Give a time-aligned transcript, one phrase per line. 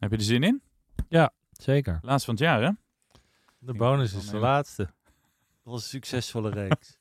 [0.00, 0.62] Heb je er zin in?
[1.08, 1.98] Ja, zeker.
[2.02, 2.70] Laatst van het jaar, hè?
[3.58, 4.88] De bonus is de laatste.
[5.62, 6.98] Was een succesvolle reeks.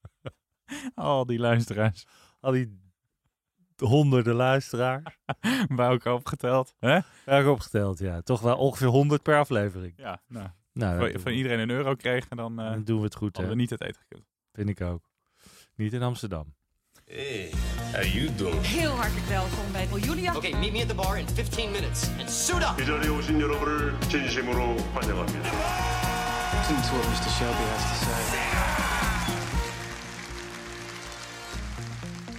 [0.94, 2.06] Al die luisteraars.
[2.40, 2.80] Al die
[3.76, 5.18] honderden luisteraars.
[5.76, 6.74] Bij elkaar opgeteld.
[6.78, 7.00] Hè?
[7.24, 8.20] Erg opgeteld, ja.
[8.20, 9.92] Toch wel ongeveer 100 per aflevering.
[9.96, 10.48] Ja, nou.
[10.72, 13.50] Nou, Van, iedereen een euro kregen, dan eh dan doen we het goed, hadden hè.
[13.50, 14.26] we niet het eten gekund.
[14.52, 15.10] Vind ik ook.
[15.74, 16.54] Niet in Amsterdam.
[17.11, 17.51] Hey,
[17.93, 18.61] how you doing?
[18.61, 20.35] Heel hartelijk welkom bij Julia.
[20.35, 22.81] Okay, meet me at the bar in 15 minutes and suit up.
[22.81, 25.49] 이 자리에 오신 여러분을 진심으로 환영합니다.
[26.53, 27.29] Listen to what Mr.
[27.29, 28.21] Shelby has to say.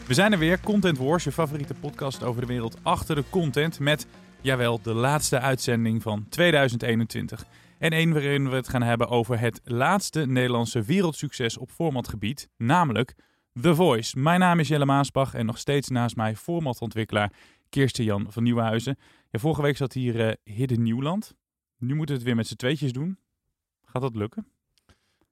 [0.06, 3.78] We zijn er weer, Content Wars, je favoriete podcast over de wereld achter de content.
[3.80, 4.06] Met,
[4.40, 7.44] jawel, de laatste uitzending van 2021.
[7.78, 13.14] En één waarin we het gaan hebben over het laatste Nederlandse wereldsucces op formatgebied, namelijk
[13.61, 14.19] The Voice.
[14.19, 17.33] Mijn naam is Jelle Maasbach en nog steeds naast mij formatontwikkelaar
[17.69, 18.97] Kirsten Jan van Nieuwenhuizen.
[19.29, 21.35] Ja, vorige week zat hier eh Hidden Nieuwland.
[21.77, 23.17] Nu moeten we het weer met z'n tweetjes doen.
[23.85, 24.47] Gaat dat lukken?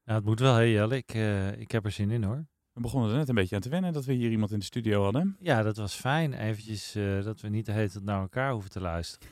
[0.03, 0.95] Ja, het moet wel, hè Jelle.
[0.95, 2.45] Ik, eh, ik heb er zin in, hoor.
[2.73, 4.65] We begonnen er net een beetje aan te wennen dat we hier iemand in de
[4.65, 5.37] studio hadden.
[5.39, 6.33] Ja, dat was fijn.
[6.33, 9.27] Eventjes eh, dat we niet de hele tijd naar elkaar hoeven te luisteren.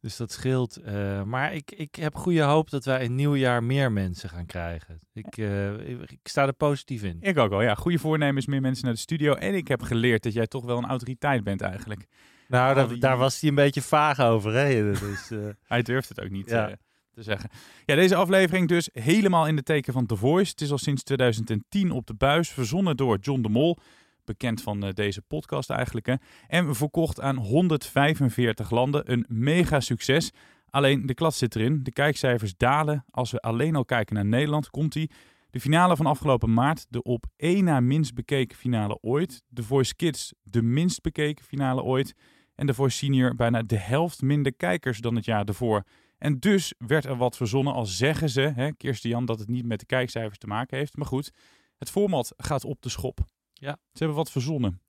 [0.00, 0.76] Dus dat scheelt.
[0.76, 4.98] eh, maar ik, ik heb goede hoop dat wij in nieuwjaar meer mensen gaan krijgen.
[5.12, 7.16] Ik, eh, ik, ik sta er positief in.
[7.20, 7.74] Ik ook al, ja.
[7.74, 9.34] Goede voornemens, meer mensen naar de studio.
[9.34, 12.06] En ik heb geleerd dat jij toch wel een autoriteit bent eigenlijk.
[12.48, 14.92] Nou, daar, die- daar was hij een beetje vaag over, hè?
[14.92, 16.76] Dus, eh, Hij durft het ook niet Ja.
[17.10, 17.50] te zeggen.
[17.84, 20.50] Ja, deze aflevering dus helemaal in de teken van The Voice.
[20.50, 23.78] Het is al sinds 2010 op de buis, verzonnen door John de Mol.
[24.26, 26.06] Bekend van eh, deze podcast eigenlijk.
[26.06, 26.14] Hè.
[26.48, 29.12] En verkocht aan 145 landen.
[29.12, 30.32] Een mega succes.
[30.70, 31.82] Alleen de klas zit erin.
[31.82, 33.04] De kijkcijfers dalen.
[33.10, 35.10] Als we alleen al kijken naar Nederland, komt die.
[35.50, 39.42] De finale van afgelopen maart, de op één na minst bekeken finale ooit.
[39.54, 42.14] The Voice Kids, de minst bekeken finale ooit.
[42.54, 45.84] En The Voice Senior bijna de helft minder kijkers dan het jaar ervoor.
[46.18, 49.66] En dus werd er wat verzonnen, al zeggen ze, hè, Kirsten Jan, dat het niet
[49.66, 50.96] met de kijkcijfers te maken heeft.
[50.96, 51.32] Maar goed,
[51.78, 53.20] het format gaat op de schop.
[53.58, 53.78] Ja.
[53.92, 54.80] Ze hebben wat verzonnen.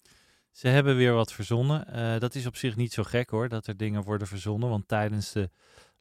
[0.52, 1.88] Ze hebben weer wat verzonnen.
[1.88, 4.70] Eh, dat is op zich niet zo gek hoor, dat er dingen worden verzonnen.
[4.70, 5.50] Want tijdens de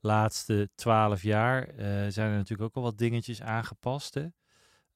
[0.00, 1.76] laatste twaalf jaar eh,
[2.08, 4.14] zijn er natuurlijk ook al wat dingetjes aangepast.
[4.14, 4.26] Hè?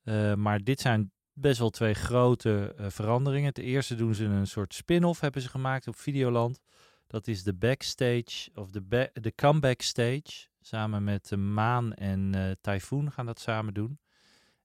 [0.03, 3.53] Eh, maar dit zijn best wel twee grote veranderingen.
[3.53, 6.61] Ten eerste doen ze een soort spin-off hebben ze gemaakt op Videoland.
[7.07, 10.49] Dat is de backstage of de, ba- de comeback stage.
[10.61, 13.99] Samen met de Maan en Typhoon gaan dat samen doen.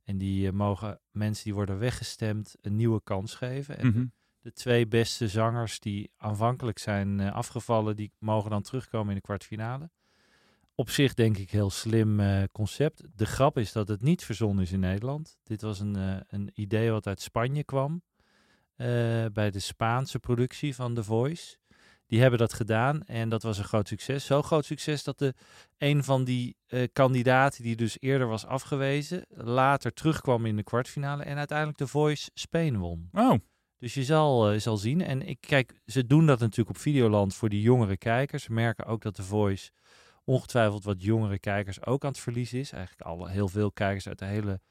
[0.06, 3.78] En die eh, mogen mensen die worden weggestemd een nieuwe kans geven.
[3.78, 4.06] En Mhm.
[4.40, 9.22] de twee beste zangers die aanvankelijk zijn eh, afgevallen, die mogen dan terugkomen in de
[9.22, 9.90] kwartfinale.
[10.76, 13.04] Op zich denk ik heel slim eh, concept.
[13.16, 15.38] De grap is dat het niet verzonnen is in Nederland.
[15.44, 18.02] Dit was een, een idee wat uit Spanje kwam.
[19.34, 21.58] bij de Spaanse productie van The Voice.
[22.08, 24.26] Die hebben dat gedaan en dat was een groot succes.
[24.26, 25.34] Zo groot succes dat de,
[25.78, 31.24] een van die eh, kandidaten die dus eerder was afgewezen, later terugkwam in de kwartfinale
[31.24, 33.10] en uiteindelijk The Voice Spain won.
[33.12, 33.40] Oh,
[33.78, 35.02] Dus je zal, je zal zien.
[35.02, 38.44] En ik kijk, ze doen dat natuurlijk op Videoland voor die jongere kijkers.
[38.44, 39.72] Ze merken ook dat The Voice
[40.24, 42.72] ongetwijfeld wat jongere kijkers ook aan het verliezen is.
[42.72, 44.62] Eigenlijk al heel veel kijkers uit de hele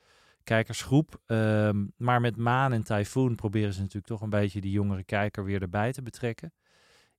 [0.44, 1.21] kijkersgroep.
[1.27, 5.44] Ehm, maar met Maan en Typhoon proberen ze natuurlijk toch een beetje die jongere kijker
[5.44, 6.53] weer erbij te betrekken.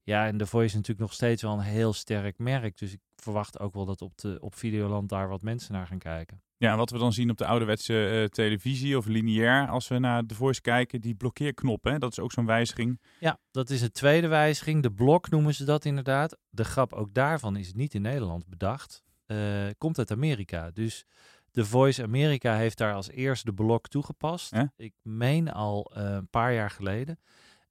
[0.06, 2.78] Ja, en The Voice is natuurlijk nog steeds wel een heel sterk merk.
[2.78, 5.98] Dus ik verwacht ook wel dat op, de, op Videoland daar wat mensen naar gaan
[5.98, 6.42] kijken.
[6.56, 9.98] ja, en wat we dan zien op de ouderwetse eh, televisie of lineair, als we
[9.98, 13.00] naar The Voice kijken, die blokkeerknop, hè, dat is ook zo'n wijziging.
[13.20, 14.82] Ja, dat is een tweede wijziging.
[14.82, 16.36] De blok noemen ze dat inderdaad.
[16.48, 19.02] De grap ook daarvan is niet in Nederland bedacht.
[19.26, 20.70] Eh, komt uit Amerika.
[20.70, 21.04] Dus
[21.50, 24.52] The Voice Amerika heeft daar als eerste de blok toegepast.
[24.76, 27.18] Ik meen al eh, een paar jaar geleden.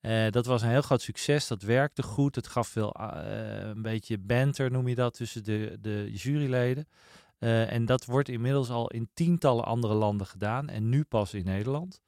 [0.06, 1.48] Eh, dat was een heel groot succes.
[1.48, 2.36] Dat werkte goed.
[2.36, 6.88] Het gaf veel eh, een beetje banter, noem je dat, tussen de, de juryleden.
[7.38, 10.69] Eh, en dat wordt inmiddels al in tientallen andere landen gedaan.
[10.69, 12.02] En nu pas in Nederland.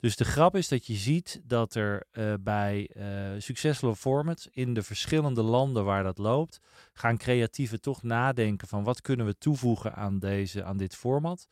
[0.00, 2.06] Dus de grap is dat je ziet dat er
[2.40, 2.90] bij
[3.38, 6.60] succesvolle formats in de verschillende landen waar dat loopt,
[6.92, 11.48] gaan creatieven toch nadenken van wat kunnen we toevoegen aan, deze, aan dit format.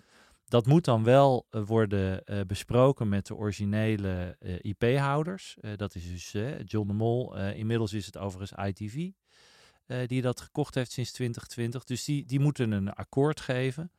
[0.53, 5.57] Dat moet dan wel eh, worden eh, besproken met de originele eh, IP-houders.
[5.77, 6.33] dat is dus
[6.65, 7.37] John de Mol.
[7.37, 9.11] inmiddels is het overigens ITV
[10.07, 11.85] die dat gekocht heeft sinds 2020.
[11.85, 13.91] Dus die, die moeten een akkoord geven.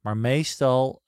[0.00, 1.02] Maar meestal,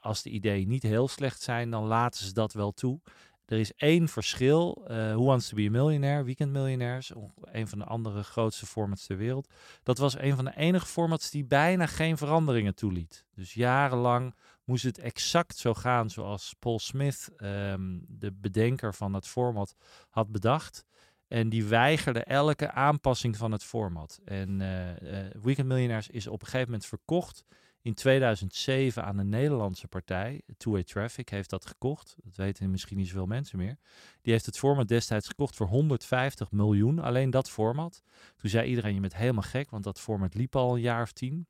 [0.00, 3.00] als de ideeën niet heel slecht zijn, dan laten ze dat wel toe.
[3.46, 4.86] Er is één verschil.
[4.90, 7.12] Uh, Who Wants to be a Millionaire, Weekend Millionaires,
[7.42, 9.48] een van de andere grootste formats ter wereld.
[9.82, 13.24] Dat was een van de enige formats die bijna geen veranderingen toeliet.
[13.34, 14.34] Dus jarenlang
[14.64, 19.74] moest het exact zo gaan zoals Paul Smith, um, de bedenker van het format,
[20.10, 20.84] had bedacht.
[21.28, 24.20] En die weigerde elke aanpassing van het format.
[24.24, 27.44] En uh, uh, Weekend Millionaires is op een gegeven moment verkocht
[27.86, 30.42] in 2007 aan een Nederlandse partij.
[30.56, 32.16] Two-Way Traffic heeft dat gekocht.
[32.24, 33.76] Dat weten misschien niet zoveel mensen meer.
[34.22, 36.98] Die heeft het format destijds gekocht voor 150 miljoen.
[36.98, 38.02] Alleen dat format.
[38.36, 41.12] Toen zei iedereen, je bent helemaal gek, want dat format liep al een jaar of
[41.12, 41.46] tien.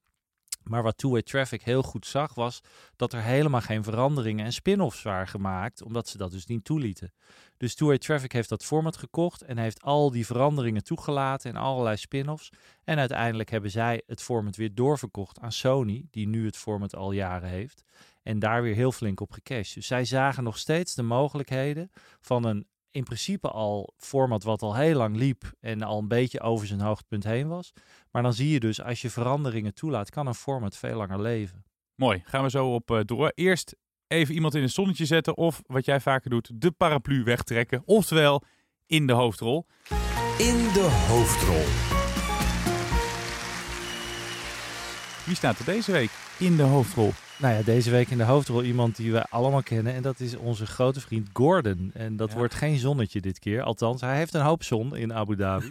[0.68, 2.60] Maar wat Two-Way Traffic heel goed zag, was
[2.96, 7.12] dat er helemaal geen veranderingen en spin-offs waren gemaakt, omdat ze dat dus niet toelieten.
[7.56, 11.96] Dus Two-Way Traffic heeft dat format gekocht en heeft al die veranderingen toegelaten en allerlei
[11.96, 12.50] spin-offs.
[12.84, 17.12] En uiteindelijk hebben zij het format weer doorverkocht aan Sony, die nu het format al
[17.12, 17.82] jaren heeft.
[18.22, 19.74] En daar weer heel flink op gecashed.
[19.74, 21.90] Dus zij zagen nog steeds de mogelijkheden
[22.20, 22.66] van een
[22.96, 26.80] in principe al format wat al heel lang liep en al een beetje over zijn
[26.80, 27.72] hoogtepunt heen was.
[28.10, 31.64] Maar dan zie je dus, als je veranderingen toelaat, kan een format veel langer leven.
[31.94, 33.32] Mooi, gaan we zo op uh, door.
[33.34, 33.76] Eerst
[34.06, 37.82] even iemand in het zonnetje zetten of wat jij vaker doet, de paraplu wegtrekken.
[37.84, 38.42] Oftewel
[38.86, 39.66] in de hoofdrol.
[40.38, 41.64] In de hoofdrol.
[45.24, 47.12] Wie staat er deze week in de hoofdrol?
[47.38, 49.94] Nou ja, deze week in de hoofdrol iemand die we allemaal kennen.
[49.94, 51.90] En dat is onze grote vriend Gordon.
[51.94, 53.62] En dat wordt geen zonnetje dit keer.
[53.62, 55.66] Althans, hij heeft een hoop zon in Abu Dhabi.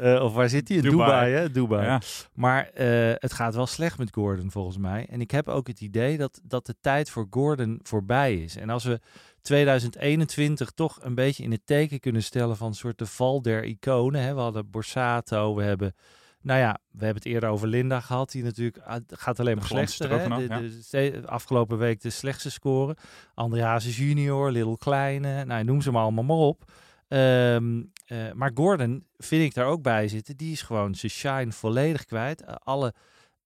[0.00, 0.76] uh, of waar zit hij?
[0.76, 1.50] In Dubai, Dubai hè?
[1.50, 1.86] Dubai.
[1.86, 2.00] Ja.
[2.34, 5.06] Maar uh, het gaat wel slecht met Gordon volgens mij.
[5.10, 8.56] En ik heb ook het idee dat, dat de tijd voor Gordon voorbij is.
[8.56, 9.00] En als we
[9.42, 13.64] 2021 toch een beetje in het teken kunnen stellen van een soort de val der
[13.64, 14.22] iconen.
[14.22, 14.34] Hè?
[14.34, 15.94] We hadden Borsato, we hebben
[16.42, 18.30] nou ja, we hebben het eerder over Linda gehad.
[18.30, 20.10] Die natuurlijk ah, gaat alleen maar slechter.
[20.10, 20.46] Hè?
[20.46, 22.96] De, de, afgelopen week de slechtste score.
[23.34, 25.44] Andreas junior, Little Kleine.
[25.44, 26.64] Nou, noem ze maar allemaal maar op.
[27.08, 30.36] Ehm, eh, maar Gordon vind ik daar ook bij zitten.
[30.36, 32.42] Die is gewoon zijn shine volledig kwijt.
[32.42, 32.94] Eh, alle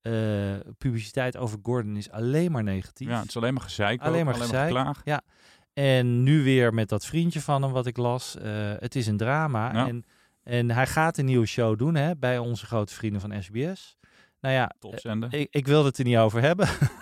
[0.03, 0.13] uh,
[0.79, 3.09] publiciteit over Gordon is alleen maar negatief.
[3.09, 4.01] Ja, het is alleen maar gezeik.
[4.01, 4.73] Alleen maar gezeik.
[4.73, 5.23] Maar ja.
[5.73, 8.37] En nu weer met dat vriendje van hem wat ik las.
[8.79, 9.73] het is een drama.
[9.73, 9.89] Ja.
[9.89, 10.05] En
[10.43, 13.97] en hij gaat een nieuwe show doen hè, bij onze grote vrienden van SBS.
[14.41, 15.35] Nou ja, Topzender.
[15.35, 16.69] ik, ik wil het er niet over hebben.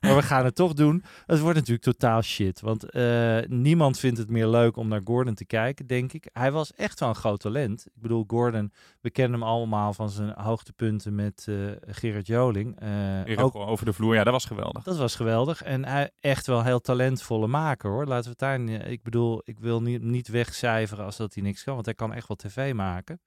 [0.00, 1.04] maar we gaan het toch doen.
[1.26, 2.60] Het wordt natuurlijk totaal shit.
[2.60, 6.28] Want uh, niemand vindt het meer leuk om naar Gordon te kijken, denk ik.
[6.32, 7.86] Hij was echt wel een groot talent.
[7.86, 12.82] Ik bedoel, Gordon, we kennen hem allemaal van zijn hoogtepunten met uh, Gerard Joling.
[12.82, 14.82] Uh, ook over de vloer, ja, dat was geweldig.
[14.82, 15.62] Dat was geweldig.
[15.62, 18.06] En hij echt wel heel talentvolle maker, hoor.
[18.06, 18.90] Laten we het daar...
[18.90, 21.74] Ik bedoel, ik wil niet, niet wegcijferen als dat hij niks kan.
[21.74, 23.20] Want hij kan echt wel tv maken.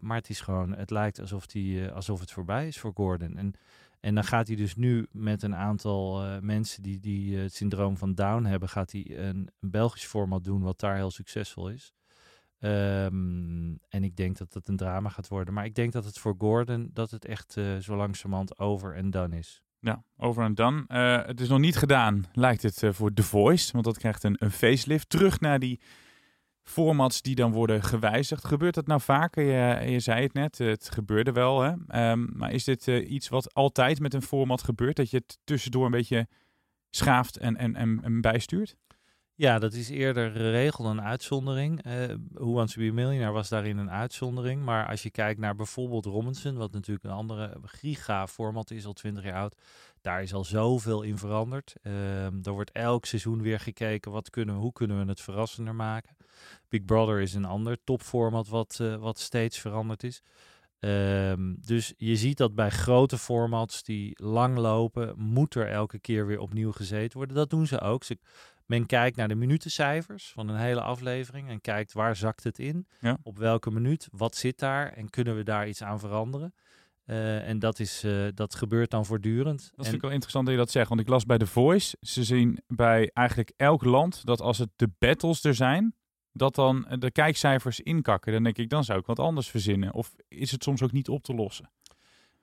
[0.00, 3.36] maar het is gewoon, het lijkt alsof, die, alsof het voorbij is voor Gordon.
[3.36, 3.54] En
[4.00, 7.54] en dan gaat hij dus nu met een aantal uh, mensen die, die uh, het
[7.54, 11.92] syndroom van Down hebben, gaat hij een, Belgisch format doen wat daar heel succesvol is.
[12.58, 15.54] Um, en ik denk dat het een drama gaat worden.
[15.54, 19.10] Maar ik denk dat het voor Gordon, dat het echt uh, zo langzamerhand over en
[19.10, 19.62] done is.
[19.78, 20.84] Ja, over en dan.
[20.88, 23.72] het is nog niet gedaan, lijkt het voor The Voice.
[23.72, 25.08] Want dat krijgt een, een facelift.
[25.08, 25.80] Terug naar die
[26.62, 28.44] formats die dan worden gewijzigd.
[28.44, 29.44] Gebeurt dat nou vaker?
[29.44, 31.60] Je, je zei het net, het gebeurde wel.
[31.60, 32.10] Hè?
[32.10, 34.96] Um, maar is dit uh, iets wat altijd met een format gebeurt?
[34.96, 36.28] Dat je het tussendoor een beetje
[36.90, 38.76] schaaft en, en, en, bijstuurt?
[39.34, 41.86] Ja, dat is eerder regel dan uitzondering.
[41.86, 41.92] Uh,
[42.32, 44.64] Who Wants to Millionaire was daarin een uitzondering.
[44.64, 49.24] Maar als je kijkt naar bijvoorbeeld Robinson, wat natuurlijk een andere giga-format is, al 20
[49.24, 49.56] jaar oud.
[50.00, 51.74] Daar is al zoveel in veranderd.
[51.82, 55.74] Uh, er wordt elk seizoen weer gekeken, wat kunnen we, hoe kunnen we het verrassender
[55.74, 56.16] maken.
[56.68, 60.22] Big Brother is een ander topformat wat, uh, wat steeds veranderd is.
[60.80, 66.26] Um, dus je ziet dat bij grote formats die lang lopen, moet er elke keer
[66.26, 67.36] weer opnieuw gezeten worden.
[67.36, 68.04] Dat doen ze ook.
[68.04, 68.18] Ze,
[68.66, 72.86] men kijkt naar de minutencijfers van een hele aflevering en kijkt waar zakt het in,
[73.00, 73.18] ja.
[73.22, 76.54] op welke minuut, wat zit daar en kunnen we daar iets aan veranderen.
[77.06, 79.70] Uh, en dat, is, uh, dat gebeurt dan voortdurend.
[79.74, 80.88] Dat vind ik wel interessant dat je dat zegt.
[80.88, 81.96] Want ik las bij The Voice.
[82.00, 85.94] Ze zien bij eigenlijk elk land dat als het de battles er zijn,
[86.40, 88.32] dat dan de kijkcijfers inkakken.
[88.32, 89.94] Dan denk ik, dan zou ik wat anders verzinnen.
[89.94, 91.70] Of is het soms ook niet op te lossen?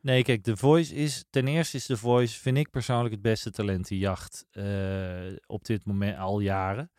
[0.01, 1.25] Nee, kijk, The Voice is...
[1.29, 6.17] Ten eerste is The Voice, vind ik persoonlijk, het beste talentenjacht uh, op dit moment
[6.17, 6.91] al jaren.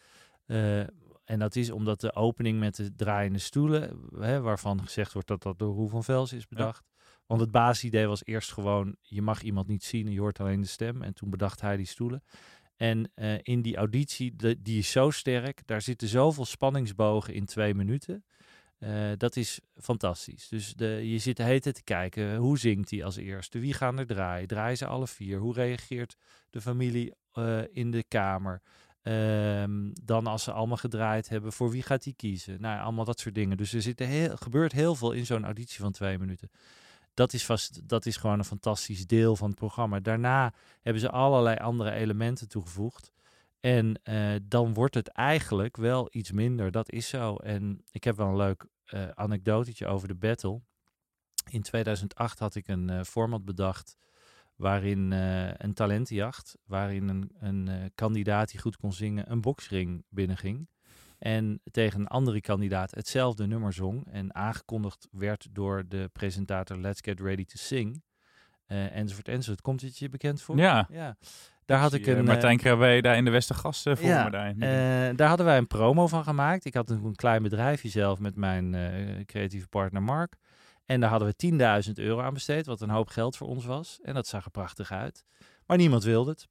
[0.47, 0.81] Uh,
[1.25, 5.43] en dat is omdat de opening met de draaiende stoelen, hè, waarvan gezegd wordt dat
[5.43, 6.87] dat door Roel van Vels is bedacht.
[7.27, 10.67] Want het basisidee was eerst gewoon, je mag iemand niet zien, je hoort alleen de
[10.67, 11.03] stem.
[11.03, 12.23] En toen bedacht hij die stoelen.
[12.79, 17.75] En eh, in die auditie, die is zo sterk, daar zitten zoveel spanningsbogen in twee
[17.75, 18.25] minuten.
[18.79, 20.49] Uh, dat is fantastisch.
[20.49, 23.59] Dus de, je zit de hele tijd te kijken, hoe zingt hij als eerste?
[23.59, 24.49] Wie gaan er draaien?
[24.49, 25.39] Draaien ze alle vier?
[25.39, 26.17] Hoe reageert
[26.51, 28.63] de familie uh, in de kamer?
[29.03, 32.61] Um, dan als ze allemaal gedraaid hebben, voor wie gaat hij kiezen?
[32.61, 33.57] Nou, allemaal dat soort dingen.
[33.57, 36.51] Dus er zit heel, gebeurt heel veel in zo'n auditie van twee minuten.
[37.19, 40.01] Dat is, vast, dat is gewoon een fantastisch deel van het programma.
[40.01, 43.13] Daarna hebben ze allerlei andere elementen toegevoegd.
[43.61, 46.71] En uh, dan wordt het eigenlijk wel iets minder.
[46.71, 47.37] Dat is zo.
[47.37, 50.61] En ik heb wel een leuk uh, anekdotetje over de battle.
[51.51, 53.97] In 2008 had ik een uh, format bedacht
[54.57, 60.69] waarin een talentenjacht, waarin een, een kandidaat die goed kon zingen een boksring binnenging.
[61.19, 64.07] En tegen een andere kandidaat hetzelfde nummer zong.
[64.11, 68.03] En aangekondigd werd door de presentator Let's Get Ready to Sing.
[68.69, 69.61] Uh, enzovoort, enzovoort.
[69.61, 70.57] Komt het je bekend voor?
[70.57, 70.89] Ja.
[70.91, 71.17] ja.
[71.65, 72.25] Daar had ik een.
[72.25, 74.55] Martijn Krabbe daar in de Westergast voor ja, me daar.
[74.55, 76.65] Uh, daar hadden wij een promo van gemaakt.
[76.65, 78.77] Ik had een, een klein bedrijfje zelf met mijn
[79.27, 80.37] creatieve partner Mark.
[80.89, 83.99] En daar hadden we 10.000 euro aan besteed, wat een hoop geld voor ons was.
[84.03, 85.25] En dat zag er prachtig uit.
[85.67, 86.49] Maar niemand wilde het.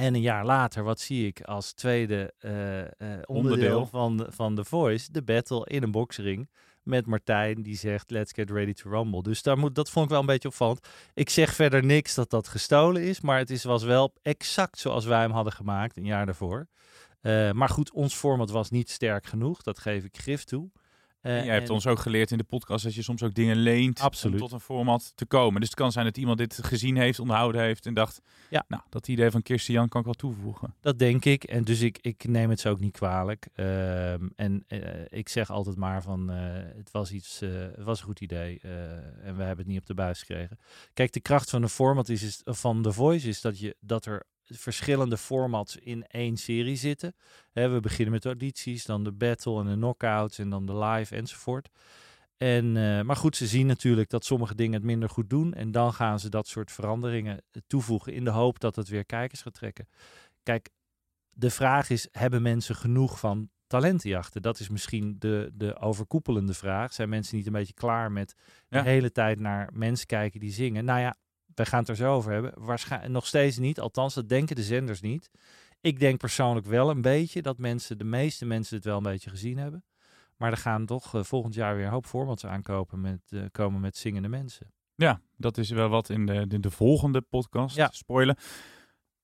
[0.00, 4.54] En een jaar later, wat zie ik als tweede uh, uh, onderdeel, onderdeel, van, van
[4.54, 5.12] The Voice?
[5.12, 6.48] De battle in een boxring
[6.82, 9.22] met Martijn die zegt let's get ready to rumble.
[9.22, 10.88] Dus daar moet, dat vond ik wel een beetje opvallend.
[11.14, 15.04] Ik zeg verder niks dat dat gestolen is, maar het is, was wel exact zoals
[15.04, 16.66] wij hem hadden gemaakt een jaar daarvoor.
[17.22, 20.70] Uh, maar goed, ons format was niet sterk genoeg, dat geef ik grif toe.
[21.22, 24.00] Uh, Jij hebt ons ook geleerd in de podcast dat je soms ook dingen leent
[24.00, 24.40] Absoluut.
[24.40, 25.60] om tot een format te komen.
[25.60, 28.20] Dus het kan zijn dat iemand dit gezien heeft, onderhouden heeft en dacht,
[28.50, 28.64] ja.
[28.68, 30.74] nou, dat idee van Kirsten Jan kan ik wel toevoegen.
[30.80, 31.44] Dat denk ik.
[31.44, 33.48] En dus ik, ik neem het zo ook niet kwalijk.
[33.56, 36.36] Uh, en uh, ik zeg altijd maar van, uh,
[36.76, 38.60] het was iets, het was een goed idee
[39.22, 40.58] en we hebben het niet op de buis gekregen.
[40.94, 44.04] Kijk, de kracht van de format is, is van The Voice is dat, je, dat
[44.04, 47.14] er verschillende formats in één serie zitten.
[47.52, 50.78] He, we beginnen met de audities, dan de battle en de knockouts en dan de
[50.78, 51.68] live enzovoort.
[52.36, 55.54] En, uh, maar goed, ze zien natuurlijk dat sommige dingen het minder goed doen.
[55.54, 59.42] En dan gaan ze dat soort veranderingen toevoegen in de hoop dat het weer kijkers
[59.42, 59.88] gaat trekken.
[60.42, 60.70] Kijk,
[61.30, 64.42] de vraag is, hebben mensen genoeg van talentenjachten?
[64.42, 66.92] Dat is misschien de, de overkoepelende vraag.
[66.92, 68.34] Zijn mensen niet een beetje klaar met
[68.68, 68.82] Ja.
[68.82, 70.84] de hele tijd naar mensen kijken die zingen?
[70.84, 71.16] Nou ja,
[71.58, 72.52] we gaan het er zo over hebben.
[72.56, 75.30] Waarschijnlijk nog steeds niet, althans dat denken de zenders niet.
[75.80, 79.30] Ik denk persoonlijk wel een beetje dat mensen, de meeste mensen het wel een beetje
[79.30, 79.84] gezien hebben.
[80.36, 83.80] Maar er gaan toch uh, volgend jaar weer een hoop formats aankopen met, uh, komen
[83.80, 84.72] met zingende mensen.
[84.94, 87.76] Ja, dat is wel wat in de, de, de volgende podcast.
[87.76, 87.88] Ja.
[87.92, 88.36] Spoilen.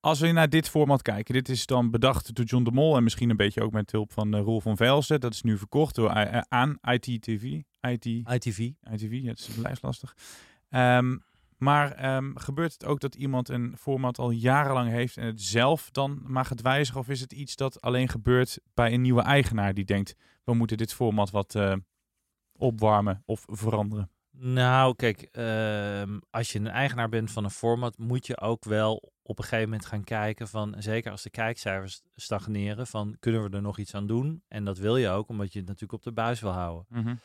[0.00, 3.02] Als we naar dit format kijken, dit is dan bedacht door John de Mol en
[3.02, 5.20] misschien een beetje ook met hulp van uh, Roel van Velsen.
[5.20, 6.10] Dat is nu verkocht door,
[6.48, 7.60] aan ITTV.
[7.80, 8.58] IT, ITV.
[8.92, 10.16] ITV, ja, het is blijft lastig.
[10.70, 11.24] Um,
[11.64, 15.90] maar um, gebeurt het ook dat iemand een format al jarenlang heeft en het zelf
[15.90, 17.00] dan maar gaat wijzigen?
[17.00, 20.76] Of is het iets dat alleen gebeurt bij een nieuwe eigenaar die denkt, we moeten
[20.76, 21.74] dit format wat uh,
[22.52, 24.10] opwarmen of veranderen?
[24.36, 29.12] Nou, kijk, uh, als je een eigenaar bent van een format, moet je ook wel
[29.22, 33.56] op een gegeven moment gaan kijken van, zeker als de kijkcijfers stagneren, van kunnen we
[33.56, 34.42] er nog iets aan doen?
[34.48, 36.86] En dat wil je ook, omdat je het natuurlijk op de buis wil houden.
[36.88, 37.18] Mm -hmm.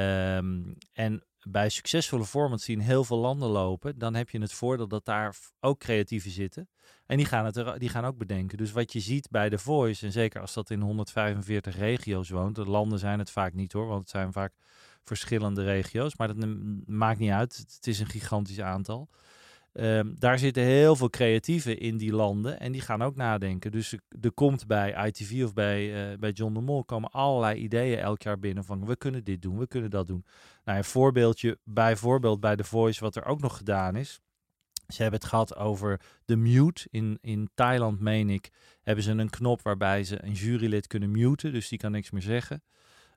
[0.00, 4.52] um, en bij succesvolle formats die in heel veel landen lopen, dan heb je het
[4.52, 6.68] voordeel dat daar ook creatieven zitten.
[7.06, 8.58] En die gaan, het die gaan ook bedenken.
[8.58, 12.54] Dus wat je ziet bij The Voice, en zeker als dat in 145 regio's woont,
[12.54, 14.52] de landen zijn het vaak niet hoor, want het zijn vaak
[15.04, 16.48] verschillende regio's, maar dat
[16.86, 17.56] maakt niet uit.
[17.56, 19.08] Het is een gigantisch aantal.
[19.80, 23.70] Um, daar zitten heel veel creatieven in die landen en die gaan ook nadenken.
[23.70, 27.98] Dus er komt bij ITV of bij, uh, bij John de Mol komen allerlei ideeën
[27.98, 30.24] elk jaar binnen van we kunnen dit doen, we kunnen dat doen.
[30.64, 34.20] Nou, een voorbeeldje bijvoorbeeld bij The Voice wat er ook nog gedaan is.
[34.86, 36.86] Ze hebben het gehad over de mute.
[36.90, 38.50] In, in Thailand, meen ik,
[38.82, 42.22] hebben ze een knop waarbij ze een jurylid kunnen muten, dus die kan niks meer
[42.22, 42.62] zeggen.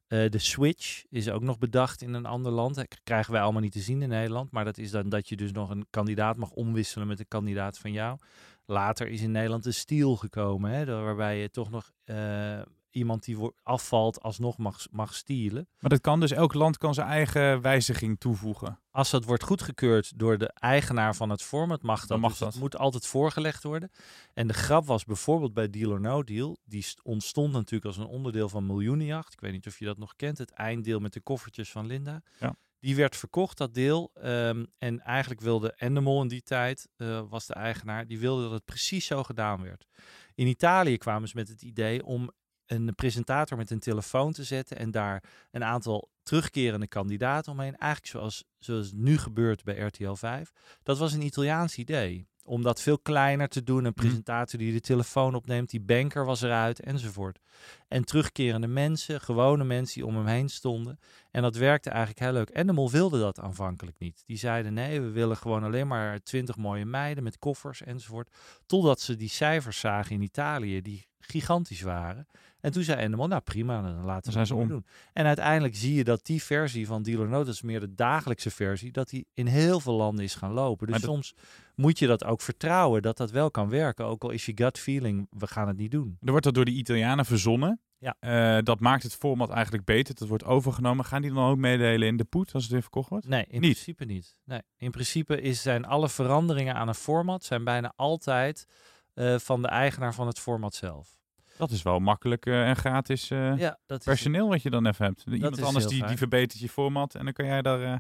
[0.08, 2.76] Uh, de switch is ook nog bedacht in een ander land.
[2.76, 4.52] Dat krijgen wij allemaal niet te zien in Nederland.
[4.52, 7.78] Maar dat is dan dat je dus nog een kandidaat mag omwisselen met een kandidaat
[7.78, 8.18] van jou.
[8.66, 10.72] Later is in Nederland de stiel gekomen.
[10.72, 12.62] Hè, waarbij je toch nog uh,
[12.98, 15.68] iemand die afvalt alsnog mag, mag stielen.
[15.80, 18.80] Maar dat kan dus, elk land kan zijn eigen wijziging toevoegen.
[18.92, 22.10] Als dat wordt goedgekeurd door de eigenaar van het format, mag dat.
[22.10, 22.52] Dan mag dus dat.
[22.52, 23.92] Het moet altijd voorgelegd worden.
[24.34, 26.58] En de grap was bijvoorbeeld bij Deal or No Deal.
[26.66, 29.34] Die ontstond natuurlijk als een onderdeel van Miljoenenjacht.
[29.34, 30.38] Ik weet niet of je dat nog kent.
[30.38, 32.22] Het einddeel met de koffertjes van Linda.
[32.40, 32.56] Ja.
[32.80, 34.12] Die werd verkocht, dat deel.
[34.24, 38.52] Um, en eigenlijk wilde Endemol in die tijd, uh, was de eigenaar, die wilde dat
[38.52, 39.88] het precies zo gedaan werd.
[40.36, 42.32] In Italië kwamen ze met het idee om
[42.68, 47.78] een presentator met een telefoon te zetten en daar een aantal terugkerende kandidaten omheen.
[47.78, 50.52] Eigenlijk zoals, zoals nu gebeurt bij RTL 5.
[50.84, 52.28] Dat was een Italiaans idee.
[52.44, 53.86] Om dat veel kleiner te doen.
[53.86, 57.40] Een presentator die de telefoon opneemt, die banker was eruit enzovoort.
[57.88, 61.00] En terugkerende mensen, gewone mensen die om hem heen stonden.
[61.32, 62.50] En dat werkte eigenlijk heel leuk.
[62.50, 64.24] En de Mol wilde dat aanvankelijk niet.
[64.26, 68.34] Die zeiden nee, we willen gewoon alleen maar twintig mooie meiden met koffers enzovoort.
[68.66, 72.28] Totdat ze die cijfers zagen in Italië, die gigantisch waren.
[72.62, 74.68] En toen zei Endemol, nou prima, dan laten we het om.
[74.68, 74.86] doen.
[75.14, 78.50] En uiteindelijk zie je dat die versie van Dealer No, dat is meer de dagelijkse
[78.52, 80.88] versie, dat die in heel veel landen is gaan lopen.
[80.88, 81.34] Dus Maar dat- soms
[81.76, 84.06] moet je dat ook vertrouwen, dat dat wel kan werken.
[84.06, 86.18] Ook al is je gut feeling, we gaan het niet doen.
[86.22, 87.82] Er wordt dat door de Italianen verzonnen.
[88.00, 88.16] Ja.
[88.20, 90.16] Eh, dat maakt het format eigenlijk beter.
[90.16, 91.06] Dat wordt overgenomen.
[91.06, 93.28] Gaan die dan ook meedelen in de poet als het weer verkocht wordt?
[93.28, 93.72] Nee, in Niet?
[93.72, 94.36] principe niet.
[94.44, 98.68] Nee, in principe is, zijn alle veranderingen aan een format zijn bijna altijd
[99.14, 101.16] eh, van de eigenaar van het format zelf.
[101.58, 105.06] Dat is wel makkelijk eh, en gratis eh, Ja, dat personeel wat je dan even
[105.06, 105.24] hebt.
[105.28, 107.82] Iemand anders die, die verbetert je format en dan kan jij daar...
[107.82, 107.96] eh,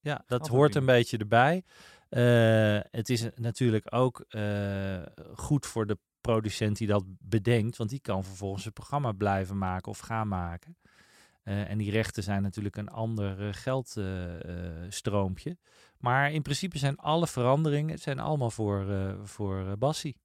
[0.00, 1.62] Ja, dat Grappig hoort een beetje erbij.
[2.90, 4.24] Het is natuurlijk ook
[5.34, 9.90] goed voor de producent die dat bedenkt, want die kan vervolgens het programma blijven maken
[9.90, 10.76] of gaan maken.
[11.42, 15.56] En die rechten zijn natuurlijk een ander geldstroompje.
[15.98, 18.86] maar in principe zijn alle veranderingen zijn allemaal voor,
[19.24, 20.16] voor Bassie.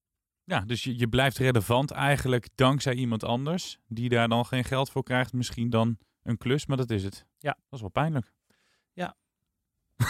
[0.48, 3.80] Ja, dus je, je blijft relevant eigenlijk dankzij iemand anders.
[3.88, 5.34] Die daar dan geen geld voor krijgt.
[5.34, 7.26] Misschien dan een klus, maar dat is het.
[7.38, 7.52] Ja.
[7.52, 8.34] Dat is wel pijnlijk.
[8.94, 9.16] Ja.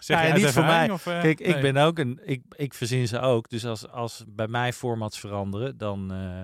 [0.00, 0.90] zeg Ja, jij niet voor mij.
[0.90, 2.20] Of, eh, Kijk, ik ben ook een.
[2.24, 3.48] Ik, ik verzin ze ook.
[3.48, 6.42] Dus als, als bij mij formats veranderen, dan, eh,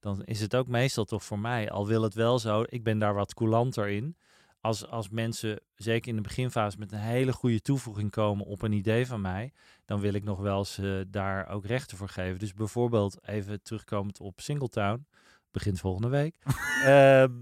[0.00, 1.70] dan is het ook meestal toch voor mij.
[1.70, 4.16] Al wil het wel zo, ik ben daar wat coulanter in.
[4.62, 8.72] Als, als mensen, zeker in de beginfase, met een hele goede toevoeging komen op een
[8.72, 9.52] idee van mij,
[9.84, 12.38] dan wil ik nog wel eens eh, daar ook rechten voor geven.
[12.38, 15.06] Dus bijvoorbeeld even terugkomend op Singletown,
[15.50, 16.36] begint volgende week.
[16.84, 17.32] Ehm,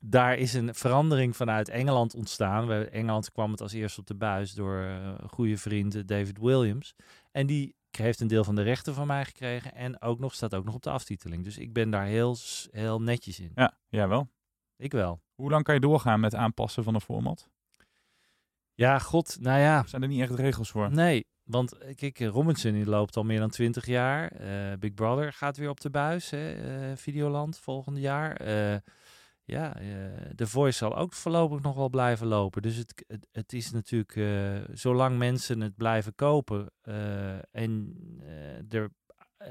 [0.00, 2.66] daar is een verandering vanuit Engeland ontstaan.
[2.66, 6.02] Bij Engeland kwam het als eerste op de buis door eh, een goede vriend eh,
[6.06, 6.94] David Williams.
[7.32, 9.74] En die heeft een deel van de rechten van mij gekregen.
[9.74, 11.44] En ook nog staat ook nog op de aftiteling.
[11.44, 12.36] Dus ik ben daar heel,
[12.70, 13.52] heel netjes in.
[13.54, 14.28] Ja, jij wel.
[14.76, 15.23] Ik wel.
[15.34, 17.50] Hoe lang kan je doorgaan met aanpassen van een format?
[18.74, 19.86] Ja, god, nou ja.
[19.86, 20.90] Zijn er niet echt regels voor?
[20.90, 24.30] Nee, want eh, kijk, eh, Robinson die loopt al meer dan 20 jaar.
[24.32, 28.36] Eh, Big Brother gaat weer op de buis, hè, Videoland volgend jaar.
[28.36, 28.76] Eh,
[29.46, 29.72] ja,
[30.34, 32.62] The Voice zal ook voorlopig nog wel blijven lopen.
[32.62, 34.12] Dus het, het, het is natuurlijk,
[34.72, 36.72] zolang mensen het blijven kopen
[37.50, 37.96] en
[38.68, 38.90] er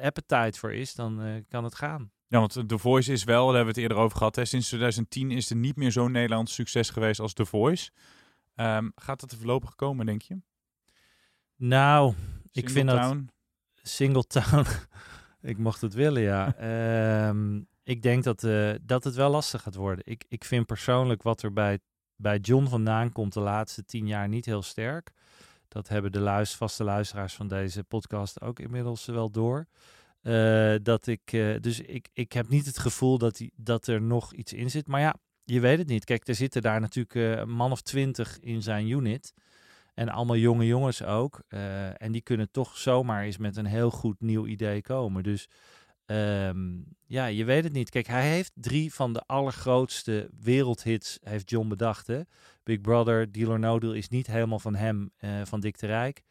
[0.01, 2.11] appetite voor is, dan kan het gaan.
[2.33, 4.35] Ja, want The Voice is wel, daar hebben we het eerder over gehad.
[4.35, 4.45] Hè.
[4.45, 7.91] Sinds 2010 is er niet meer zo'n Nederlands succes geweest als The Voice.
[8.55, 10.41] Ehm, gaat dat er voorlopig komen, denk je?
[11.55, 12.13] Nou,
[12.51, 12.97] ik vind dat...
[12.97, 13.29] Singletown?
[13.81, 14.65] Singletown.
[15.51, 16.55] ik mocht het willen, ja.
[17.27, 20.05] Ehm, ik denk dat, eh, dat het wel lastig gaat worden.
[20.07, 21.79] Ik, ik vind persoonlijk wat er bij,
[22.15, 25.11] bij John vandaan komt de laatste tien jaar niet heel sterk.
[25.67, 29.67] Dat hebben de luister, vaste luisteraars van deze podcast ook inmiddels wel door.
[30.23, 34.01] Eh, dat ik, eh, dus ik, ik heb niet het gevoel dat, die, dat er
[34.01, 34.87] nog iets in zit.
[34.87, 36.05] Maar ja, je weet het niet.
[36.05, 39.33] Kijk, er zitten daar natuurlijk eh, een man of twintig in zijn unit.
[39.93, 41.43] En allemaal jonge jongens ook.
[41.97, 45.23] En die kunnen toch zomaar eens met een heel goed nieuw idee komen.
[45.23, 45.47] Dus
[46.05, 47.89] ehm, ja, je weet het niet.
[47.89, 52.07] Kijk, hij heeft drie van de allergrootste wereldhits heeft John bedacht.
[52.07, 52.21] Hè?
[52.63, 55.11] Big Brother, Deal or No Deal is niet helemaal van hem,
[55.43, 56.23] van Dick de Rijk.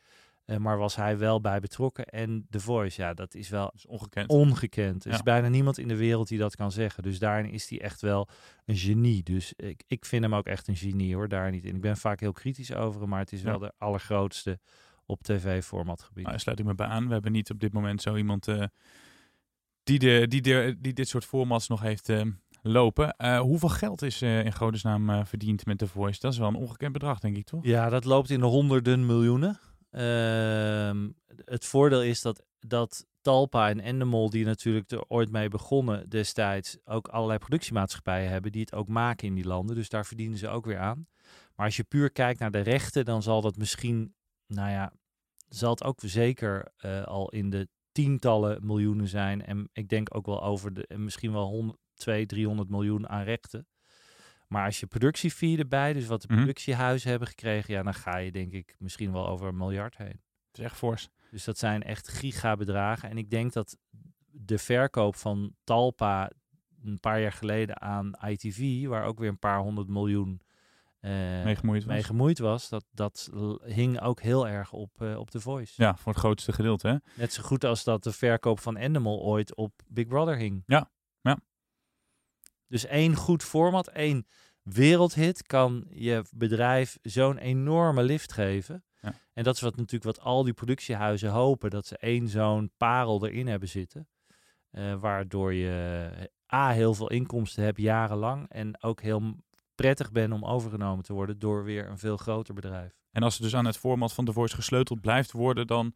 [0.45, 2.05] Eh, maar was hij wel bij betrokken.
[2.05, 4.29] En The Voice, ja, dat is wel Dat is ongekend.
[4.29, 5.05] ongekend.
[5.05, 7.03] Er is bijna niemand in de wereld die dat kan zeggen.
[7.03, 8.29] Dus daarin is hij echt wel
[8.65, 9.23] een genie.
[9.23, 11.75] Dus ik, ik vind hem ook echt een genie hoor, daar niet in.
[11.75, 13.47] Ik ben vaak heel kritisch over hem, maar het is Ja.
[13.51, 14.59] wel de allergrootste
[15.07, 16.27] op tv-formatgebied.
[16.27, 17.07] Nou, sluit ik me bij aan.
[17.07, 18.65] We hebben niet op dit moment zo iemand eh,
[19.83, 22.21] die, de, die, de, die dit soort formats nog heeft eh,
[22.63, 23.15] lopen.
[23.39, 26.21] Hoeveel geld is in godesnaam verdiend met The Voice?
[26.21, 27.65] Dat is wel een ongekend bedrag, denk ik, toch?
[27.65, 29.59] Ja, dat loopt in de honderden miljoenen.
[29.93, 31.11] Ehm,
[31.45, 36.79] het voordeel is dat, dat Talpa en Endemol, die natuurlijk er ooit mee begonnen destijds,
[36.85, 39.77] ook allerlei productiemaatschappijen hebben die het ook maken in die landen.
[39.77, 41.07] Dus daar verdienen ze ook weer aan.
[41.55, 44.15] Maar als je puur kijkt naar de rechten, dan zal dat misschien,
[44.47, 44.93] nou ja,
[45.49, 49.45] zal het ook zeker eh, al in de tientallen miljoenen zijn.
[49.45, 53.25] En ik denk ook wel over de, en misschien wel 100, 200, 300 miljoen aan
[53.25, 53.67] rechten.
[54.53, 56.37] Maar als je productiefee erbij, dus wat de Mhm.
[56.37, 60.21] productiehuizen hebben gekregen, ja, dan ga je denk ik misschien wel over een miljard heen.
[60.51, 61.09] Dat is echt fors.
[61.31, 63.11] Dus dat zijn echt gigabedragen.
[63.11, 63.77] En ik denk dat
[64.31, 66.31] de verkoop van Talpa
[66.85, 70.41] een paar jaar geleden aan ITV, waar ook weer een paar honderd miljoen
[71.01, 71.11] eh,
[71.45, 71.93] Mee gemoeid was.
[71.95, 73.31] mee gemoeid was, dat, dat
[73.65, 75.83] hing ook heel erg op, eh, op The Voice.
[75.83, 76.97] Ja, voor het grootste gedeelte, hè?
[77.17, 80.63] Net zo goed als dat de verkoop van Endemol ooit op Big Brother hing.
[80.67, 80.91] Ja.
[81.21, 81.39] Ja.
[82.73, 84.27] Dus één goed format, één
[84.63, 88.85] wereldhit kan je bedrijf zo'n enorme lift geven.
[89.01, 89.15] Ja.
[89.33, 93.27] En dat is wat natuurlijk wat al die productiehuizen hopen, dat ze één zo'n parel
[93.27, 94.09] erin hebben zitten.
[94.71, 96.11] Eh, waardoor je
[96.55, 99.37] A, heel veel inkomsten hebt jarenlang en ook heel
[99.75, 102.93] prettig bent om overgenomen te worden door weer een veel groter bedrijf.
[103.11, 105.95] En als er dus aan het format van The Voice gesleuteld blijft worden, dan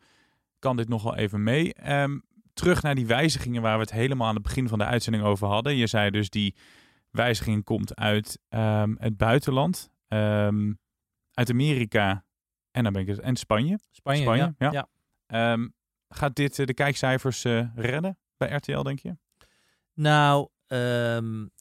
[0.59, 1.75] kan dit nog wel even mee.
[1.75, 2.19] Ehm,
[2.57, 5.47] terug naar die wijzigingen waar we het helemaal aan het begin van de uitzending over
[5.47, 5.77] hadden.
[5.77, 6.55] Je zei dus die
[7.11, 10.73] wijziging komt uit ehm, het buitenland, ehm,
[11.33, 12.25] uit Amerika
[12.71, 13.79] en dan ben ik het en Spanje.
[13.91, 14.71] Spanje, Spanje, ja.
[14.71, 14.89] ja.
[15.27, 15.69] Ehm,
[16.09, 19.17] gaat dit eh, de kijkcijfers eh, redden bij RTL, denk je?
[19.95, 20.49] Nou,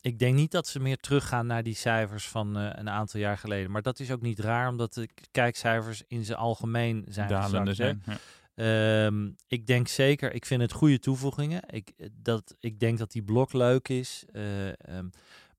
[0.01, 3.37] ik denk niet dat ze meer teruggaan naar die cijfers van eh, een aantal jaar
[3.37, 3.71] geleden.
[3.71, 7.75] Maar dat is ook niet raar, omdat de kijkcijfers in zijn algemeen zijn Dalende gezakt,
[7.75, 8.03] zijn.
[8.05, 8.17] Ja.
[8.55, 11.61] Ehm, ik denk zeker, ik vind het goede toevoegingen.
[11.67, 14.25] Ik, eh, dat, ik denk dat die blok leuk is.
[14.31, 15.09] eh, ehm,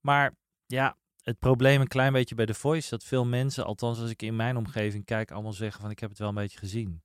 [0.00, 0.35] maar
[0.66, 4.22] ja, het probleem een klein beetje bij The Voice dat veel mensen, althans als ik
[4.22, 7.02] in mijn omgeving kijk, allemaal zeggen van ik heb het wel een beetje gezien.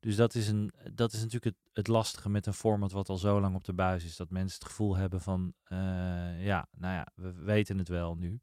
[0.00, 3.16] Dus dat is, een, dat is natuurlijk het, het lastige met een format wat al
[3.16, 4.16] zo lang op de buis is.
[4.16, 8.40] Dat mensen het gevoel hebben van, eh, ja, nou ja, we weten het wel nu.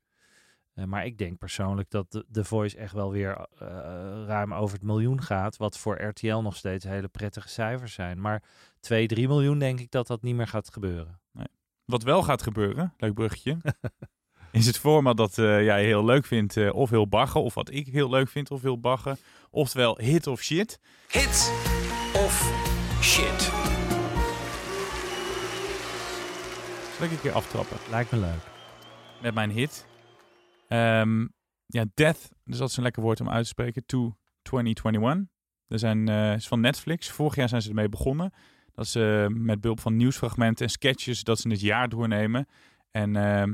[0.82, 3.68] Eh, maar ik denk persoonlijk dat de, The Voice echt wel weer eh,
[4.26, 5.58] ruim over het miljoen gaat.
[5.58, 8.22] Wat voor RTL nog steeds hele prettige cijfers zijn.
[8.22, 8.44] Maar
[8.80, 11.20] 2, 3 miljoen denk ik dat dat niet meer gaat gebeuren.
[11.86, 13.58] Wat wel gaat gebeuren, leuk bruggetje,
[14.52, 17.42] is het format dat eh, jij heel leuk vindt eh, of heel baggen.
[17.44, 19.18] Of wat ik heel leuk vind of heel baggen.
[19.50, 20.80] Oftewel hit of shit.
[21.08, 21.52] Hit
[22.14, 22.52] of
[23.02, 23.42] shit.
[26.98, 28.44] Zal ik een keer aftrappen Lijkt me leuk.
[29.22, 29.86] met mijn hit.
[30.72, 31.28] Ehm,
[31.66, 35.28] ja, Death, dus dat is een lekker woord om uit te spreken, to 2021.
[35.68, 37.10] Er zijn, eh, is van Netflix.
[37.10, 38.32] Vorig jaar zijn ze ermee begonnen.
[38.74, 42.48] Dat ze met behulp van nieuwsfragmenten en sketches dat ze het jaar doornemen.
[42.92, 43.54] En ehm,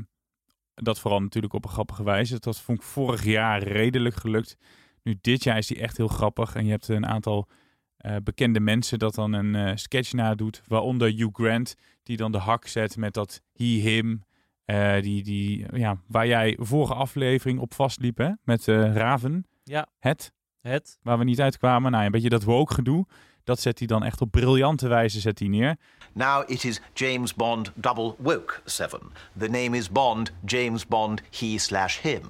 [0.74, 2.38] dat vooral natuurlijk op een grappige wijze.
[2.40, 4.56] Dat vond ik vorig jaar redelijk gelukt.
[5.02, 6.54] Nu dit jaar is die echt heel grappig.
[6.54, 7.48] En je hebt een aantal
[7.96, 10.62] eh, bekende mensen dat dan een eh, sketch nadoet.
[10.66, 14.26] Waaronder Hugh Grant, die dan de hak zet met dat he, him.
[14.68, 18.30] Eh, die, die, ja, waar jij vorige aflevering op vastliep, hè?
[18.42, 19.46] Met eh, Raven.
[19.64, 19.86] Ja.
[19.98, 20.98] Het, Het?
[21.02, 21.90] waar we niet uitkwamen.
[21.90, 23.06] Nou, een beetje dat woke gedoe.
[23.44, 25.76] Dat zet hij dan echt op briljante wijze zet hij neer.
[26.12, 29.00] Now it is James Bond double woke seven.
[29.38, 32.22] The name is Bond, James Bond, he slash him.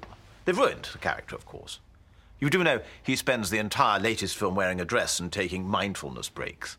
[0.43, 1.79] They've ruined the character, of course.
[2.37, 6.29] You do know he spends the entire latest film wearing a dress and taking mindfulness
[6.29, 6.77] breaks.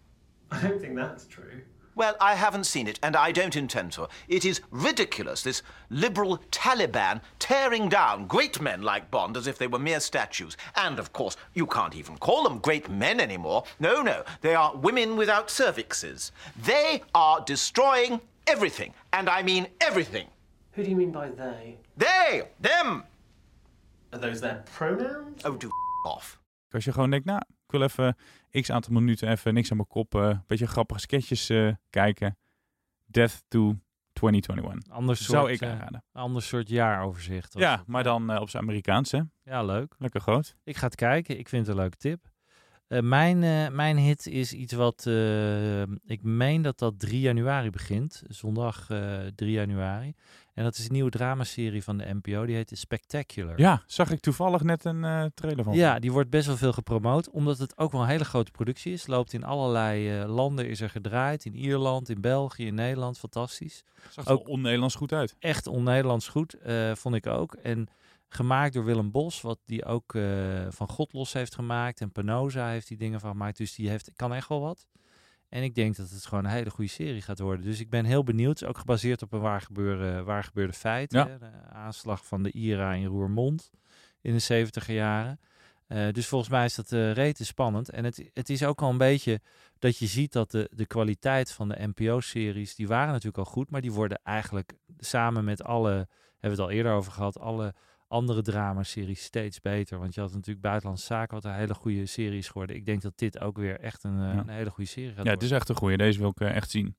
[0.53, 1.62] I don't think that's true.
[2.01, 4.09] Well, I haven't seen it, and I don't intend to.
[4.27, 9.67] It is ridiculous, this liberal Taliban tearing down great men like Bond as if they
[9.67, 10.57] were mere statues.
[10.77, 13.65] And, of course, you can't even call them great men anymore.
[13.81, 16.31] No, no, they are women without cervixes.
[16.65, 20.29] They are destroying everything, and I mean everything.
[20.73, 21.77] Who do you mean by they?
[21.99, 23.05] They, them.
[24.15, 25.45] Are those their pronouns?
[25.45, 25.69] Oh, do
[26.07, 26.39] off.
[26.71, 28.17] Als je gewoon denkt, nou, ik wil even
[28.51, 30.15] x aantal minuten even niks aan mijn kop.
[30.15, 32.39] eh, een beetje grappige sketches eh, kijken.
[33.07, 33.77] Death to
[34.13, 34.93] 2021.
[34.93, 36.05] Ander soort, Zou ik eh, aanraden.
[36.13, 37.55] ander soort jaaroverzicht.
[37.59, 37.87] Ja, het.
[37.87, 39.21] maar dan op zijn Amerikaans, hè?
[39.43, 39.95] Ja, leuk.
[39.99, 40.57] Lekker groot.
[40.65, 41.39] Ik ga het kijken.
[41.39, 42.30] Ik vind het een leuke tip.
[42.90, 45.07] Eh, mijn, eh, mijn hit is iets wat...
[45.07, 48.22] eh, ik meen dat dat 3 januari begint.
[48.29, 50.14] Zondag eh 3 januari.
[50.55, 52.46] En dat is een nieuwe dramaserie van de NPO.
[52.46, 53.61] Die heet Spectacular.
[53.61, 55.74] Ja, zag ik toevallig net een trailer van.
[55.74, 57.31] Ja, die wordt best wel veel gepromoot.
[57.31, 59.07] Omdat het ook wel een hele grote productie is.
[59.07, 61.44] Loopt in allerlei landen is er gedraaid.
[61.44, 63.18] In Ierland, in België, in Nederland.
[63.18, 63.85] Fantastisch.
[64.11, 65.37] Zag er ook- on-Nederlands goed uit.
[65.38, 66.57] echt on-Nederlands goed,
[66.94, 67.55] vond ik ook.
[67.55, 67.88] En
[68.35, 72.01] gemaakt door Willem Bos, wat die ook eh, van God los heeft gemaakt.
[72.01, 73.57] En Penosa heeft die dingen van gemaakt.
[73.57, 74.87] Dus die heeft, kan echt wel wat.
[75.49, 77.64] En ik denk dat het gewoon een hele goede serie gaat worden.
[77.64, 78.51] Dus ik ben heel benieuwd.
[78.51, 81.12] Het is ook gebaseerd op een waar gebeurde, waar gebeurde feit.
[81.12, 81.29] Ja.
[81.29, 81.38] Hè?
[81.38, 83.71] De aanslag van de IRA in Roermond
[84.21, 85.40] in de 70 jaren.
[85.87, 87.90] Eh, dus volgens mij is dat uh, rete spannend.
[87.90, 89.40] En het, het is ook al een beetje
[89.79, 93.71] dat je ziet dat de, de kwaliteit van de NPO-series, die waren natuurlijk al goed,
[93.71, 96.09] maar die worden eigenlijk samen met alle, hebben
[96.40, 97.75] we het al eerder over gehad, alle
[98.11, 99.99] andere dramaseries steeds beter.
[99.99, 102.77] Want je had natuurlijk Buitenlandse Zaken, wat een hele goede serie is geworden.
[102.77, 104.33] Ik denk dat dit ook weer echt een, Ja.
[104.38, 105.40] een hele goede serie gaat Ja, worden.
[105.42, 105.96] het is echt een goeie.
[105.96, 106.96] Deze wil ik eh, echt zien.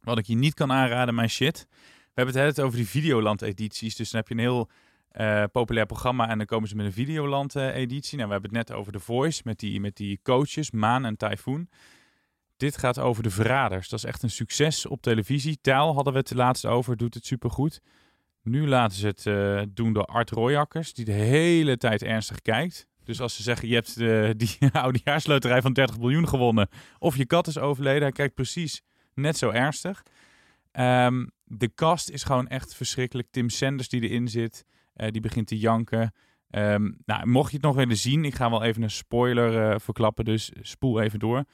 [0.00, 1.66] Wat ik je niet kan aanraden, mijn shit.
[2.14, 3.96] We hebben het over die Videoland-edities.
[3.96, 4.68] Dus dan heb je een heel
[5.08, 8.16] eh, populair programma en dan komen ze met een Videoland-editie.
[8.16, 11.16] nou, we hebben het net over The Voice met die, met die coaches, Maan en
[11.16, 11.68] Typhoon.
[12.56, 13.88] Dit gaat over de verraders.
[13.88, 15.58] Dat is echt een succes op televisie.
[15.60, 17.80] Taal hadden we het laatst over, doet het supergoed.
[18.44, 22.86] Nu laten ze het eh, doen door Art Royakkers, die de hele tijd ernstig kijkt.
[23.04, 26.68] Dus als ze zeggen, je hebt eh, die oudejaarsloterij van 30 miljoen gewonnen...
[26.98, 28.82] of je kat is overleden, hij kijkt precies
[29.14, 30.02] net zo ernstig.
[30.72, 33.28] Ehm, de cast is gewoon echt verschrikkelijk.
[33.30, 36.12] Tim Sanders die erin zit, eh, die begint te janken.
[36.50, 40.24] Ehm, nou, mocht je het nog willen zien, ik ga wel even een spoiler verklappen,
[40.24, 41.44] dus spoel even door.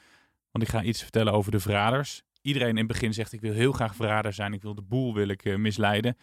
[0.51, 2.21] Want ik ga iets vertellen over de verraders.
[2.41, 5.13] Iedereen in het begin zegt, ik wil heel graag verrader zijn, ik wil de boel
[5.13, 6.17] wil ik, misleiden.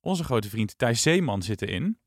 [0.00, 1.98] Onze grote vriend Thijs Zeeman zit erin.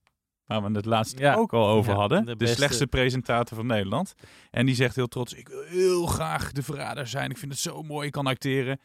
[0.45, 1.35] Waar we het laatst Ja.
[1.35, 2.25] ook al over Ja, hadden.
[2.25, 4.13] de De, slechtste presentator van Nederland.
[4.51, 7.29] En die zegt heel trots, ik wil heel graag de verrader zijn.
[7.29, 8.79] Ik vind het zo mooi, ik kan acteren.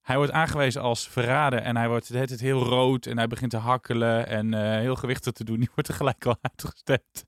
[0.00, 3.56] Hij wordt aangewezen als verrader en hij wordt het heel rood en hij begint te
[3.56, 5.58] hakkelen en eh, heel gewichtig te doen.
[5.58, 7.24] Die wordt er gelijk al uitgestemd.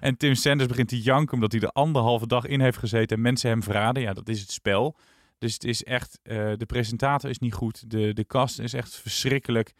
[0.00, 3.22] en Tim Sanders begint te janken omdat hij er anderhalve dag in heeft gezeten en
[3.22, 4.02] mensen hem verraden.
[4.02, 4.96] Ja, dat is het spel.
[5.38, 7.90] Dus het is echt, eh, de presentator is niet goed.
[7.90, 9.72] De, de cast is echt verschrikkelijk.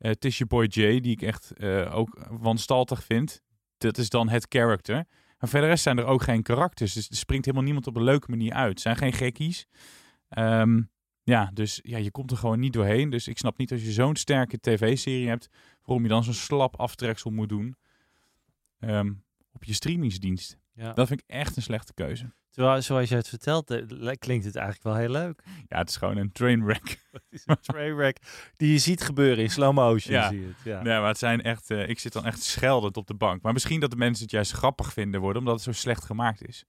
[0.00, 3.42] Eh, het is je boy Jay, die ik echt eh, ook wanstaltig vind.
[3.78, 5.06] Dat is dan het character.
[5.38, 6.92] Maar verder zijn er ook geen karakters.
[6.92, 8.68] Dus er springt helemaal niemand op een leuke manier uit.
[8.68, 9.66] Het zijn geen gekkies.
[10.28, 10.82] Ehm,
[11.22, 13.10] ja, dus ja, je komt er gewoon niet doorheen.
[13.10, 15.48] Dus ik snap niet als je zo'n sterke tv-serie hebt,
[15.84, 17.76] waarom je dan zo'n slap aftreksel moet doen
[18.78, 19.12] ehm,
[19.52, 20.58] op je streamingsdienst.
[20.72, 20.92] Ja.
[20.92, 22.32] Dat vind ik echt een slechte keuze.
[22.50, 25.42] Terwijl, zoals je het vertelt, eh, klinkt het eigenlijk wel heel leuk.
[25.68, 26.88] Ja, het is gewoon een trainwreck.
[27.12, 28.16] Het is een trainwreck
[28.56, 30.14] die je ziet gebeuren in slow motion.
[30.14, 30.28] Ja.
[30.28, 30.82] Zie je het, ja.
[30.82, 31.70] Nee, maar het zijn echt.
[31.70, 33.42] eh, ik zit dan echt scheldend op de bank.
[33.42, 36.46] Maar misschien dat de mensen het juist grappig vinden worden, omdat het zo slecht gemaakt
[36.48, 36.64] is.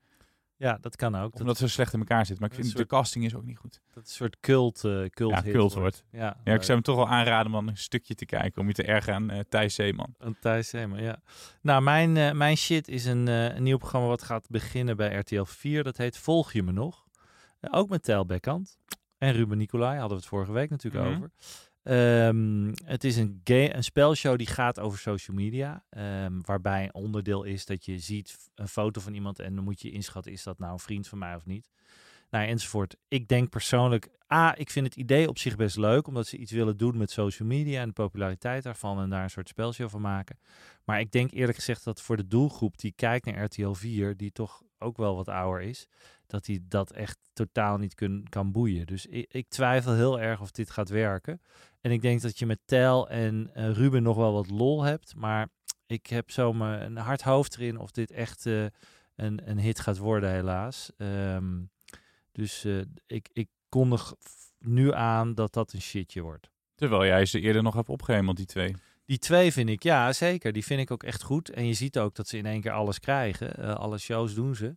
[0.61, 1.31] Ja, dat kan ook.
[1.31, 2.39] Dat, omdat zo slecht in elkaar zit.
[2.39, 3.81] Maar ik vind soort- de casting is ook niet goed.
[3.93, 6.03] dat een soort cult, eh cult Ja, cult wordt.
[6.11, 8.61] Ja, Ja, ik zou hem toch wel aanraden om dan een stukje te kijken.
[8.61, 10.15] Om je te ergeren aan eh, Thijs Zeeman.
[10.17, 11.21] Een Thijs Heeman, ja.
[11.61, 15.43] Nou, mijn, eh, mijn shit is een, een nieuw programma wat gaat beginnen bij RTL
[15.43, 15.83] 4.
[15.83, 17.05] Dat heet Volg je me nog?
[17.71, 18.77] Ook met Tel Bekkant.
[19.17, 21.15] En Ruben Nicolai hadden we het vorige week natuurlijk Mhm.
[21.15, 21.31] over.
[21.83, 25.83] Ehm, het is een, een spelshow die gaat over social media.
[25.89, 29.81] ehm, waarbij een onderdeel is dat je ziet een foto van iemand en dan moet
[29.81, 31.69] je inschatten, is dat nou een vriend van mij of niet?
[32.29, 32.95] Nou, enzovoort.
[33.07, 36.51] Ik denk persoonlijk, A, ik vind het idee op zich best leuk, omdat ze iets
[36.51, 40.01] willen doen met social media en de populariteit daarvan en daar een soort spelshow van
[40.01, 40.39] maken.
[40.83, 44.31] Maar ik denk eerlijk gezegd dat voor de doelgroep die kijkt naar RTL 4, die
[44.31, 45.87] toch ook wel wat ouder is,
[46.27, 48.85] dat die dat echt totaal niet kun, kan boeien.
[48.85, 51.41] Dus ik twijfel heel erg of dit gaat werken.
[51.81, 55.15] En ik denk dat je met Tel en eh, Ruben nog wel wat lol hebt,
[55.15, 55.49] maar
[55.85, 58.65] ik heb zo me een hard hoofd erin of dit echt eh,
[59.15, 60.91] een, een hit gaat worden, helaas.
[60.97, 61.61] Ehm,
[62.31, 64.13] dus eh, ik, ik kondig
[64.59, 66.49] nu aan dat dat een shitje wordt.
[66.75, 68.75] Terwijl jij ze eerder nog hebt opgehemeld, die twee.
[69.05, 71.49] Die twee vind ik, ja zeker, die vind ik ook echt goed.
[71.49, 73.77] En je ziet ook dat ze in één keer alles krijgen.
[73.77, 74.75] Alle shows doen ze.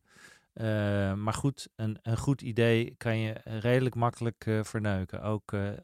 [0.55, 5.23] Eh, maar goed, een, een goed idee kan je redelijk makkelijk eh, verneuken.
[5.23, 5.77] Ook, eh, eh,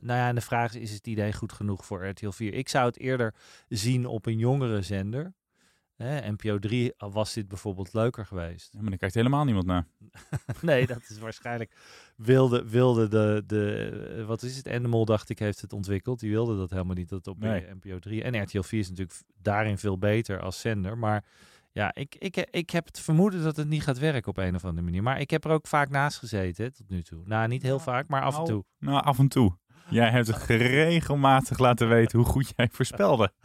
[0.00, 2.54] nou ja, en de vraag is, is het idee goed genoeg voor RTL 4?
[2.54, 3.34] Ik zou het eerder
[3.68, 5.34] zien op een jongere zender.
[6.30, 8.68] NPO 3 was dit bijvoorbeeld leuker geweest.
[8.72, 9.86] Ja, maar dan kijkt helemaal niemand naar.
[10.62, 11.76] nee, dat is waarschijnlijk.
[12.16, 13.88] Wilde, wilde de, de.
[14.18, 14.66] eh, Wat is het?
[14.66, 16.20] Endemol, dacht ik, heeft het ontwikkeld.
[16.20, 17.08] Die wilde dat helemaal niet.
[17.08, 17.64] Dat op Nee.
[17.66, 18.22] eh, NPO 3.
[18.22, 20.98] En RTL 4 is natuurlijk daarin veel beter als zender.
[20.98, 21.24] Maar
[21.78, 24.64] ja, ik, ik, ik heb het vermoeden dat het niet gaat werken op een of
[24.64, 25.02] andere manier.
[25.02, 27.22] Maar ik heb er ook vaak naast gezeten hè, tot nu toe.
[27.24, 28.64] Nou, niet heel vaak, maar af en Nou, toe.
[28.78, 29.58] Nou, af en toe.
[29.90, 33.32] Jij hebt het regelmatig laten weten hoe goed jij voorspelde.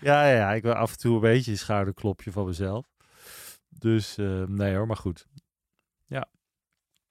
[0.00, 2.86] Ja, ja, ja, ik wil af en toe een beetje een schouderklopje van mezelf.
[3.68, 5.26] Dus eh, nee hoor, maar goed.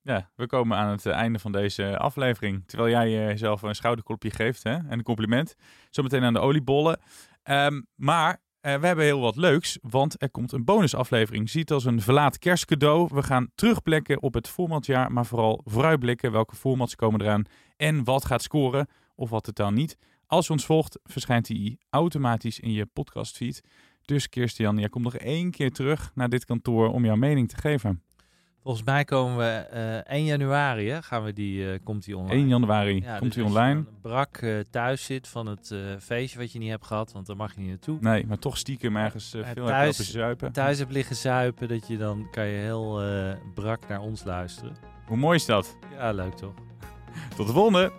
[0.04, 2.64] Ja, we komen aan het eh, einde van deze aflevering.
[2.66, 4.74] Terwijl jij jezelf een schouderklopje geeft hè?
[4.74, 5.56] en een compliment.
[5.90, 7.00] Zometeen aan de oliebollen.
[7.44, 11.50] Ehm, maar eh, we hebben heel wat leuks, want er komt een bonusaflevering.
[11.50, 13.10] Zie het als een verlaat kerstcadeau.
[13.14, 16.32] We gaan terugblikken op het formatjaar, maar vooral vooruitblikken.
[16.32, 17.44] Welke formats komen eraan
[17.78, 19.98] en wat gaat scoren of wat het dan niet.
[20.26, 23.62] Als je ons volgt, verschijnt die automatisch in je podcastfeed.
[24.02, 27.58] Dus Kirstian, jij komt nog één keer terug naar dit kantoor om jouw mening te
[27.58, 28.04] geven.
[28.64, 29.44] Volgens mij komen we
[30.06, 32.34] eh 1 januari, hè, gaan we die, eh, komt die online.
[32.36, 33.84] 1 januari Ja, komt dus je online.
[34.02, 37.36] brak eh, thuis zit van het eh, feestje wat je niet hebt gehad, want daar
[37.36, 37.98] mag je niet naartoe.
[38.02, 40.52] Nee, maar toch stiekem ergens uh, Ja, veel thuis- thuis, zuipen.
[40.52, 44.76] Thuis hebt liggen zuipen, dat je dan kan je heel eh, brak naar ons luisteren.
[45.08, 45.78] Hoe mooi is dat?
[45.98, 46.54] Ja, leuk toch?
[47.38, 47.92] Tot de volgende!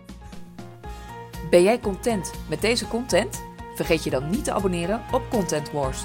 [1.50, 3.42] Ben jij content met deze content?
[3.74, 6.04] Vergeet je dan niet te abonneren op Content Wars.